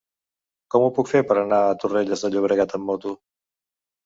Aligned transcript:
Com 0.75 0.85
ho 0.85 0.87
puc 0.95 1.11
fer 1.11 1.21
per 1.31 1.37
anar 1.41 1.59
a 1.67 1.75
Torrelles 1.85 2.25
de 2.27 2.33
Llobregat 2.37 2.75
amb 2.79 2.89
moto? 2.89 3.15